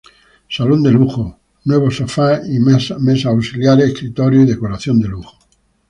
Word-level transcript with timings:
Salón 0.49 0.81
de 0.81 0.89
Lujo: 0.89 1.37
Nuevos 1.65 1.97
sofás 1.97 2.41
y 2.49 2.57
mesas 2.59 3.25
auxiliares, 3.27 3.91
escritorios 3.91 4.45
y 4.45 4.47
decoración 4.47 4.99
de 4.99 5.07
lujo. 5.09 5.37